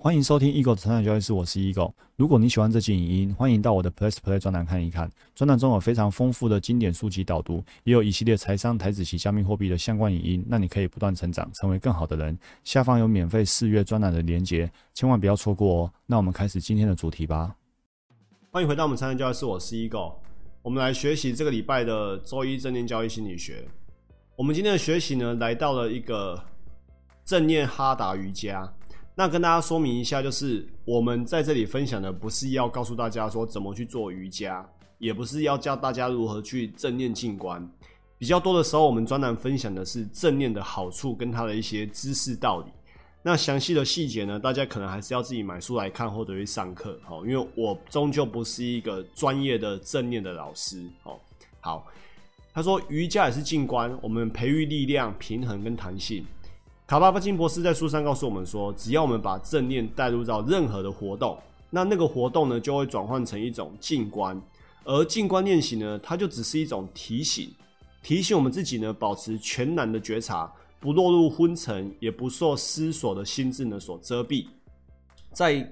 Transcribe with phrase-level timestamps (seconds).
[0.00, 1.92] 欢迎收听 Eagle 的成长交易室，我是 Eagle。
[2.14, 5.10] 如果你喜欢这期影音，欢迎到我的 Plus Play 专栏看一看。
[5.34, 12.38] 专栏中有非常丰富的经典书籍导读，也有一系列财商、台子及加密货币的相关影音，让你可以不断成长，成为更好的人。
[12.62, 15.92] 下方有免费试阅专栏的连结，千万不要错过哦。
[16.06, 17.56] 那我们开始今天的主题吧。
[18.52, 20.14] 欢迎回到我们成长交易室，我是 Eagle。
[20.62, 23.66] 我们来学习这个礼拜的周一正念交易心理学。
[24.36, 26.40] 我们今天的学习呢，来到了一个
[27.24, 28.72] 正念哈达瑜伽。
[29.18, 34.64] 那跟大家说明一下，就是我们在这里分享的不是要告诉大家说怎么去做瑜伽，
[34.98, 37.68] 也不是要教大家如何去正念静观。
[38.16, 42.70] 比较多的时候，我们专栏分享的是正念的好处跟它的一些知识道理。
[43.20, 51.18] 那详细的细节呢，大家可能还是要自己买书来看或者去上课哦，因为我终究不是一个专业的正念的老师哦。
[51.58, 51.84] 好，
[52.54, 56.24] 他说瑜伽也是静观，我们培育力量、平衡跟弹性。
[56.88, 61.36] 卡巴巴金博士在书上告诉我们说，只要我们把正念带入到任何的活动，
[61.68, 64.40] 那那个活动呢就会转换成一种静观，
[64.84, 67.50] 而静观练习呢，它就只是一种提醒，
[68.02, 74.46] 提醒我们自己呢保持全然的觉察，不落入昏沉，也不受思索的心智呢所遮蔽。
[75.34, 75.70] 在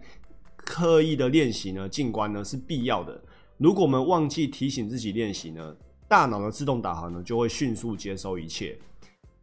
[0.54, 3.19] 刻意的练习呢，静观呢是必要的。
[3.56, 5.74] 如果我们忘记提醒自己练习呢，
[6.06, 8.78] 大脑的自动导航呢就会迅速接收一切。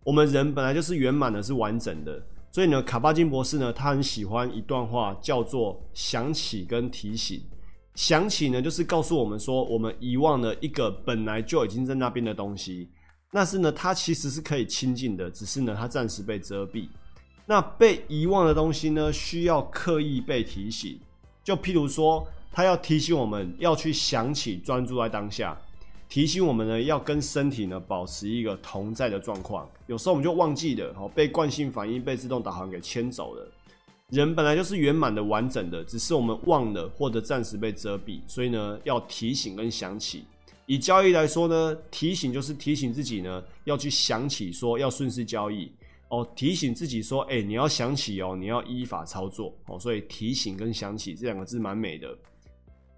[0.04, 7.42] 我们人本来就是圆满的，是完整的，所以呢，卡巴金博士呢，他很喜欢一段话，叫做“想起跟提醒”。
[7.96, 12.90] 想起呢，就是告诉我们说，我们遗忘了一个本来就已经在那边的东西，
[13.32, 16.88] 但是呢，它其实是可以亲近的，只是呢，它暂时被遮蔽。
[17.46, 21.00] 那被遗忘的东西呢，需要刻意被提醒。
[21.44, 25.58] 就譬如说，他要提醒我们要去想起，专注在当下。
[26.14, 29.68] 提醒我们呢，要跟身体呢保持一个同在的状况。
[29.88, 33.52] 有时候我们就忘记了，哦，被惯性反应、被自动导航给牵走了。
[34.10, 38.22] 人本来就是圆满的、完整的，只是我们忘了或者暂时被遮蔽。
[38.28, 40.24] 所以呢，要提醒跟想起。
[40.68, 45.72] 以交易来说呢，提醒就是提醒自己呢，要去想起说要顺势交易
[46.10, 46.24] 哦。
[46.36, 49.80] 提醒自己说，哎，你要想起哦，你要依法操作哦。
[49.80, 52.16] 所以提醒跟想起这两个字蛮美的。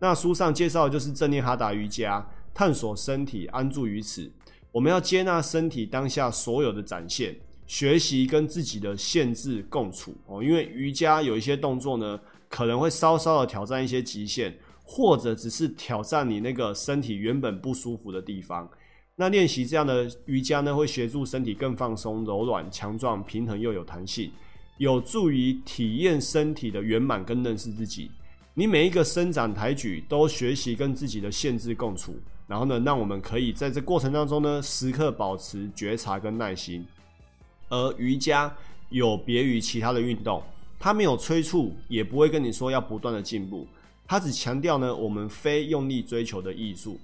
[0.02, 2.22] 那书上介绍的就是正念哈达瑜伽。
[2.56, 4.32] 探索身体，安住于此。
[4.72, 7.36] 我们要接纳身体当下所有的展现，
[7.68, 10.42] 学习跟自己的限制共处哦。
[10.42, 12.18] 因为瑜伽有一些动作呢，
[12.48, 18.70] 可能会稍稍的挑战一些极限，或者只是挑战你那个身体原本不舒服的地方。
[19.18, 24.32] 那练习这样的瑜伽呢，会协助身体更放松、柔软、强壮、平衡又有弹性，
[24.78, 28.12] 有助于体验身体的圆满跟认识自己。
[28.54, 32.18] 你每一个伸展抬举，都学习跟自己的限制共处。
[32.48, 36.86] 然后呢，让我们可以在这过程当中呢，时刻保持觉察跟耐心。
[37.70, 38.56] 而瑜伽
[38.90, 40.44] 有别于其他的运动，
[40.80, 43.68] 它没有催促，也不会跟你说要不断的进步，
[44.06, 47.00] 它只强调呢，我们非用力追求的艺术。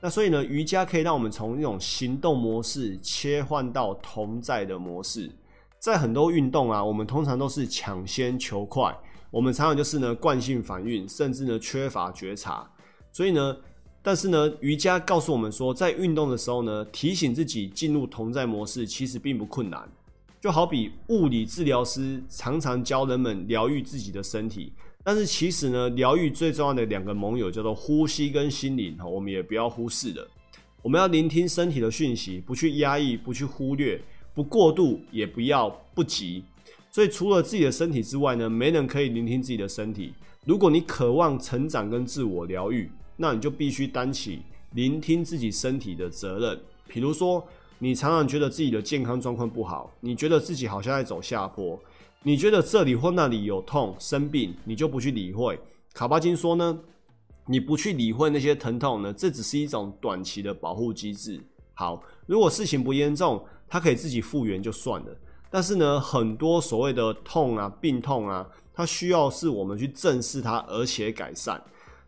[0.00, 5.30] 那所以呢，瑜伽可以让我们从一种行动模式切换到同在的模式。
[5.78, 8.92] 在很多运动啊，我们通常都是抢先求快，
[9.30, 12.68] 我们常常就是呢惯性反应，甚至呢缺乏觉察。
[13.12, 13.56] 所以呢。
[14.02, 19.86] 但是呢，瑜伽告诉我们说，在运动的时候呢，提醒自己进入同在模式，其实并不困难。
[20.40, 24.72] 就好比物理治疗师常常教人们疗愈自己的身体，
[25.04, 30.26] 但是其实呢，疗愈最重要的两个盟友叫做呼吸跟心灵，哈，我们也不要忽视的。
[30.80, 34.00] 我们要聆听身体的讯息，不去压抑，不去忽略，
[34.32, 36.42] 不过度，也不要不急。
[36.90, 40.14] 所以，除了自己的身体之外呢，没人可以聆听自己的身体。
[40.46, 42.90] 如果你渴望成长跟自我疗愈，
[43.20, 44.40] 那你就必须担起
[44.72, 46.58] 聆听自己身体的责任。
[46.88, 47.46] 比如说，
[47.78, 51.78] 你常常觉得自己的健康状况不好，你觉得自己好像在走下坡，
[52.22, 55.60] 你觉得这里或那里有痛、生病，你就不去理会。
[55.92, 56.80] 卡巴金说呢，
[57.44, 61.38] 你不去理会那些疼痛呢，这只是一种短期的保护机制。
[61.74, 65.16] 好，如果事情不严重，它可以自己复原就算了。
[65.50, 71.62] 但是呢，很多所谓的痛啊、病痛啊，它需要是我们去正视它，而且改善。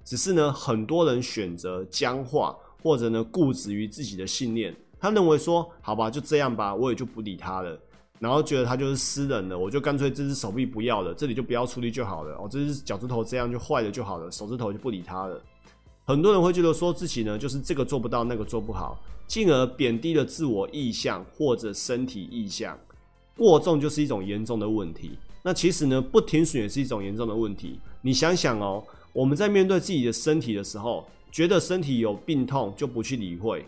[0.04, 4.75] 只是呢，很多人选择僵化，或者呢固执于自己的信念。
[5.00, 7.78] 他认为说，好吧，就这样吧，我也就不理他了。
[8.20, 12.37] 然后觉得他就是私人的，我就干脆这只手臂不要了，这里就不要处理就好了。
[12.37, 15.43] 哦，这只脚趾头这样就坏了就好了，手指头就不理他了。
[16.05, 18.96] 很多人会觉得说自己呢，就是这个做不到，那个做不好，
[19.26, 22.78] 进而贬低了自我意向或者身体意向。
[23.37, 25.19] 过重就是一种严重的问题。
[25.43, 27.81] 那其实呢，不停损也是一种严重的问题。
[28.02, 28.84] 你想想哦。
[29.12, 33.64] 我们在面对自己的身体的时候，觉得身体有病痛就不去理会，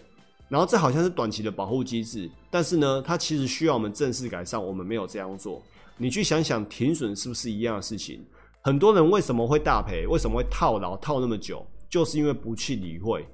[0.49, 4.63] 然后这好像是短期的保护机制，但是呢，它其实需要我们正式改善。
[4.63, 5.63] 我们没有这样做。
[5.97, 8.21] 你去想想，停损是不是一样的事情？
[8.61, 10.07] 很多人为什么会大赔？
[10.07, 11.65] 为什么会套牢套那么久？
[11.91, 13.25] 就是因为不去理会，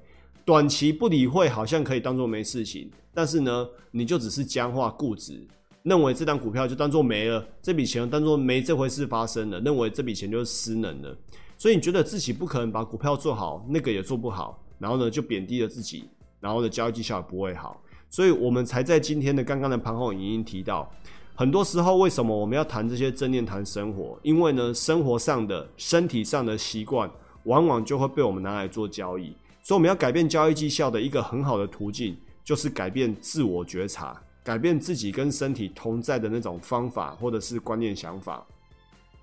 [0.45, 5.41] 短期不理会好像可以当做没事情，但是呢，你就只是僵化固执，
[5.81, 11.17] 认为这张股票就当做没了，这笔钱当做没这回事发生了，认为这笔钱就是失能了，
[11.61, 16.09] 所以你觉得自己不可能把股票做好，那个也做不好，然后呢就贬低了自己，
[16.39, 17.79] 然后的交易绩效也不会好，
[18.09, 20.91] 所以我们才在今天的刚刚的盘后已经提到，
[21.35, 24.17] 很多时候为什么我们要谈这些正念谈生活？
[24.23, 27.07] 因为呢，生活上的、身体上的习惯。
[27.45, 38.45] 往往就会被我们拿来做交易，所以我们要改变交易绩效的一个很好的途径，就是改变自我觉察，改变自己跟身体同在的那种方法或者是观念想法。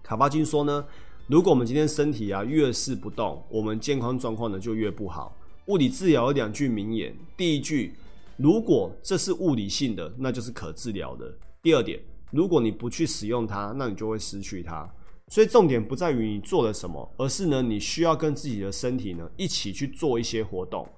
[0.03, 0.85] 卡巴金说呢，
[1.29, 5.37] 如果我们今天身体啊越是不动，我们健康状况呢就越不好。
[5.67, 7.93] 物理治疗有两句名言，第一句，
[8.39, 11.27] 如果这是物理性的，那就是可治疗的；
[11.61, 14.91] 第二点，如果你不去使用它，那你就会失去它。
[15.27, 20.89] 所以重点不在于你做了什么，而是呢，你需要跟自己的身体呢一起去做一些活动。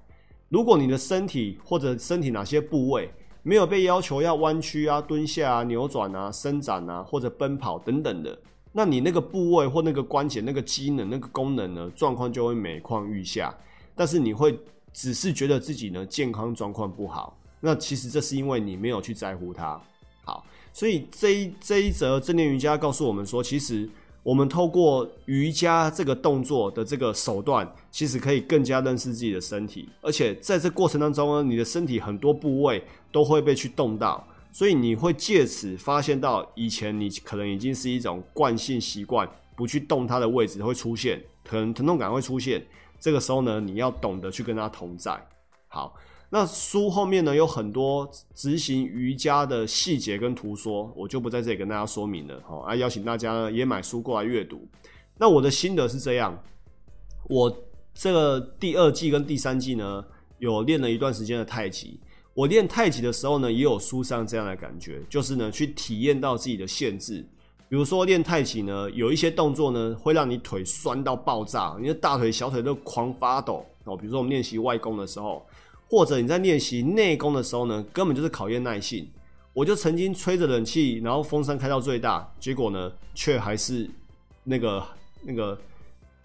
[0.47, 3.11] 如果你的身体或者身体哪些部位
[3.43, 8.39] 没有被要求要弯曲啊、蹲下啊、扭转啊、伸展啊或者奔跑等等的，
[8.71, 13.53] 那你那个部位或那个关节、那个机能、那个功能呢，状况就会每况愈下。
[13.95, 14.57] 但是你会
[14.93, 19.79] 只是觉得自己呢健康状况不好，那其实这是因为你没有去在乎它。
[20.23, 23.89] 好，所以这一这一则正念瑜伽告诉我们说，其实。
[24.23, 42.65] 我们透过瑜伽这个动作的这个手段，其实可以更加认识自己的身体，而且在这过程当中呢，你的身体很多部位都会被去动到，所以你会借此发现到以前你可能已经是一种惯性习惯，不去动它的位置会出现，可能疼痛感会出现，
[42.99, 45.19] 这个时候呢，你要懂得去跟它同在。
[45.67, 45.95] 好。
[46.33, 52.41] 那书后面呢有很多执行瑜伽的细节跟图说，我就不在这里跟大家说明了。
[52.47, 54.65] 好，啊，邀请大家呢也买书过来阅读。
[55.17, 56.41] 那我的心得是这样，
[57.27, 60.05] 我这个第二季跟第三季呢
[60.39, 61.99] 有练了一段时间的太极。
[62.33, 67.25] 我练太极的时候呢，也有书上这样的感觉，就是呢去体验到自己的限制。
[67.69, 73.95] 比如说练太极呢，有一些动作呢会让你腿酸到爆炸，你的大腿、小腿都狂发抖哦。
[73.95, 75.45] 比如说我们练习外功的时候。
[75.93, 79.05] 或者你在练习内功的时候呢，根本就是考验耐性。
[79.51, 83.89] 我就曾经吹着冷气，然后风扇开到最大，结果呢，却还是
[84.45, 84.81] 那个
[85.21, 85.59] 那个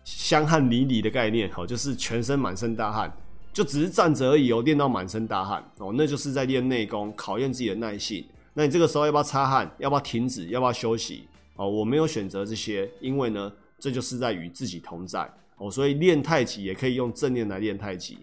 [0.05, 3.13] 香汗淋漓的概念，哦，就是全身满身大汗，
[3.57, 8.23] 就只是站着而已哦，练到满身大汗哦，那就是在练内功，考验自己的耐性。
[8.53, 9.75] 那你这个时候要不要擦汗？
[9.79, 10.47] 要不要停止？
[10.49, 11.27] 要不要休息？
[11.55, 15.27] 哦，我没有选择这些，因为呢，这就是在与自己同在
[15.57, 18.19] 哦，所以练太极也可以用正念来练太极。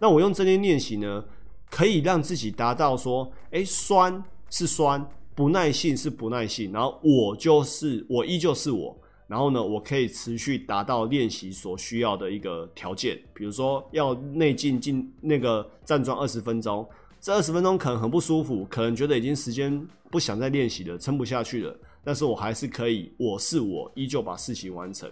[0.00, 1.24] 那我用正念练习呢，
[1.70, 4.20] 可以让自己达到说，哎，酸
[4.50, 8.98] 是酸，不耐性是不耐性，然后我就是我依旧是我，
[9.34, 16.88] 然后呢，我可以持续达到练习所需要的一个条件，比如说要内劲进那个站桩二十分钟，
[17.20, 25.10] 这二十分钟可能很不舒服，可能觉得已经时间不想再练习了，撑不下去了，但是我还是可以，我是我，依旧把事情完成，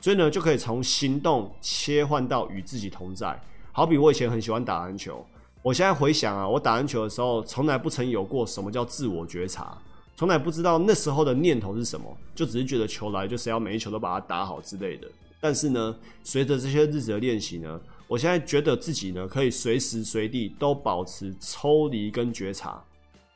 [0.00, 3.36] 所以呢，就可以从行动切换到与自己同在。
[3.72, 5.26] 好比我以前很喜欢打篮球，
[5.60, 9.76] 我现在回想啊，我打篮球的时候从来不曾有过什么叫自我觉察，
[10.16, 15.06] 从来不知道那时候的念头是什么，就只是觉得球来就是要每一球都把它打好之类的。
[15.40, 15.94] 但是呢，
[16.24, 22.82] 随着这些日子的练习呢，我现在觉得自己呢可以随时随地都保持抽离跟觉察。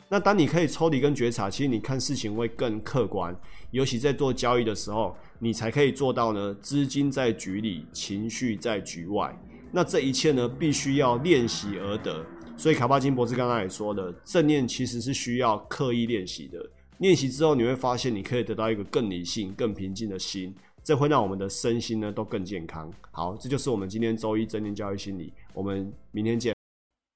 [0.09, 3.37] 那当你可以抽离跟觉察，其实你看事情会更客观，
[3.71, 9.39] 尤其在做交易的时候，你才可以做到呢，资金在局里，情绪在局外。
[9.71, 12.25] 那这一切呢，必须要练习而得。
[12.61, 16.63] 所以卡巴金博士刚刚也说的，正念其实是需要刻意练习的。
[16.99, 22.93] 练习之后，你会发现你可以得到一个更理性、更平静的心，这会让我们的身心呢都更健康。
[23.13, 25.33] 好，这就是我们今天周一正念教育心理。
[25.55, 26.55] 我们明天见。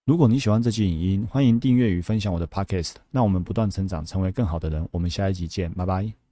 [0.06, 2.94] 如果你喜欢这期影音，欢迎订阅与分享我的 Podcast。
[3.10, 4.88] 那我们不断成长，成为更好的人。
[4.92, 6.23] 我们下一集见，拜拜。